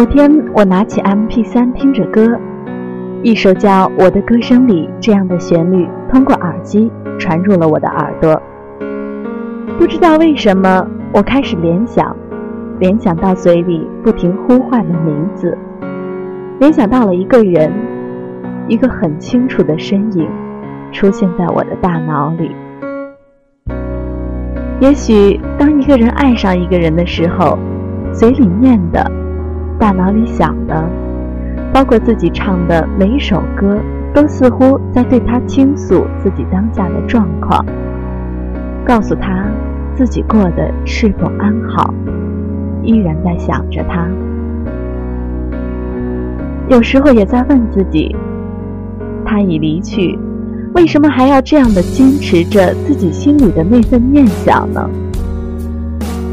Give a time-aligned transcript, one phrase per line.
[0.00, 2.40] 某天，我拿起 MP3 听着歌，
[3.22, 8.40] 一首叫《我的歌声里》这样的旋律通过耳机传入了我的耳朵。
[9.78, 12.16] 不知道为什么，我开始联想，
[12.78, 15.54] 联想到嘴里不停呼唤的名字，
[16.60, 17.70] 联想到了一个人，
[18.68, 20.26] 一个很清楚的身影，
[20.92, 22.50] 出现在我的大脑里。
[24.80, 27.58] 也许，当一个人爱上一个人的时候，
[28.14, 29.12] 嘴里念的，
[29.80, 30.88] 大脑里想的，
[31.72, 33.78] 包括自己唱的每一首歌，
[34.12, 37.64] 都似乎在对他倾诉自己当下的状况，
[38.84, 39.46] 告诉他
[39.96, 41.94] 自己过得是否安好，
[42.82, 44.06] 依然在想着他。
[46.68, 48.14] 有时候也在问自己，
[49.24, 50.18] 他已离去。
[50.74, 54.88] 为什么还要这样的坚持着自己心里的那份念想呢？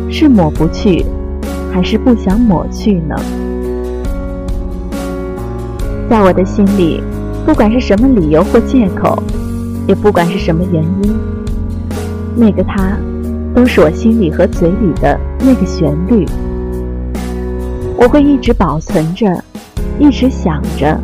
[0.09, 1.05] 是抹不去，
[1.71, 3.15] 还是不想抹去呢？
[6.09, 7.03] 在我的心里，
[7.45, 9.21] 不管是什么理由或借口，
[9.87, 11.15] 也不管是什么原因，
[12.35, 12.97] 那个他，
[13.53, 16.25] 都是我心里和嘴里的那个旋律。
[17.97, 19.43] 我会一直保存着，
[19.99, 20.97] 一直想着。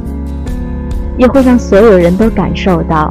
[1.16, 3.08] 也会让所有人都感受到，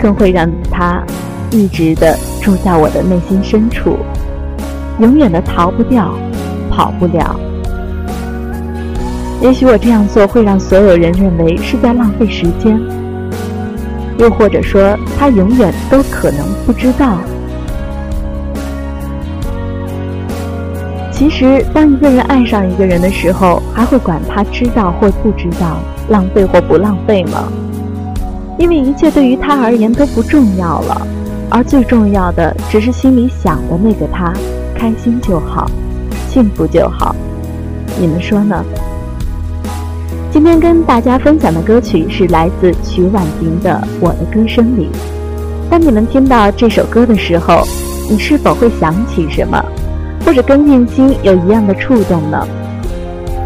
[0.00, 1.02] 更会让他
[1.50, 3.98] 一直的住在我的内心深处，
[4.98, 6.14] 永远的逃不掉，
[6.70, 7.38] 跑不了。
[9.40, 12.80] 也许我这样做会让所有人认为是在浪费时间，
[14.18, 17.18] 又或者说他永远都可能不知道。
[21.12, 25.78] 其实，当一个人爱上一个人的时候，还会管他知道或不知道。
[26.08, 27.52] 浪费或不浪费吗？
[28.58, 31.06] 因为一切对于他而言都不重要了，
[31.50, 34.32] 而最重要的只是心里想的那个他，
[34.74, 35.70] 开心就好，
[36.28, 37.14] 幸福就好。
[38.00, 38.64] 你们说呢？
[40.30, 44.86] 今天跟大家分享的歌曲是来自曲婉婷的《我的歌声里》。
[45.70, 47.66] 当你们听到这首歌的时候，
[48.10, 49.62] 你是否会想起什么，
[50.26, 52.46] 或者跟念心有一样的触动呢？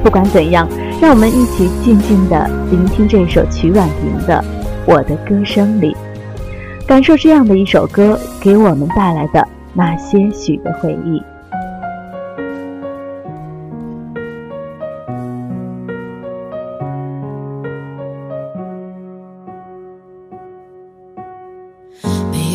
[0.03, 0.69] 不管怎样。
[1.01, 4.35] 让我们一起静静地聆听这首曲婉婷的
[4.87, 5.93] 《我的歌声里》，
[6.87, 9.45] 感受这样的一首歌给我们带来的
[9.75, 11.21] 那些许的回忆。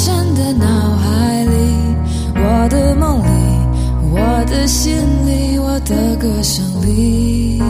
[0.00, 1.50] 深深的脑海里，
[2.34, 3.28] 我的梦里。
[4.12, 4.96] 我的心
[5.26, 7.60] 里，我的歌声里，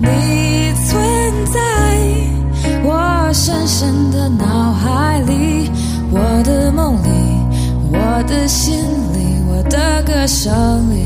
[0.00, 1.60] 你存在
[2.84, 5.70] 我深深的脑海里，
[6.10, 7.08] 我的梦里，
[7.92, 8.78] 我的心
[9.12, 11.05] 里，我的歌声里。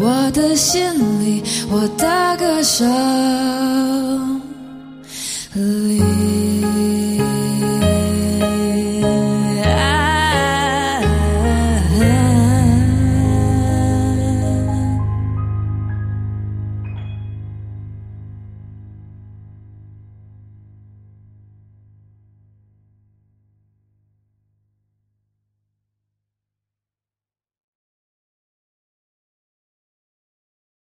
[0.00, 0.82] 我的心
[1.20, 4.33] 里，我的歌声。